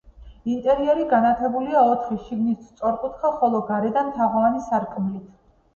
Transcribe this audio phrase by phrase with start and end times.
[0.53, 5.35] ინტერიერი განათებულია ოთხი, შიგნით სწორკუთხა, ხოლო გარედან თაღოვანი სარკმლით.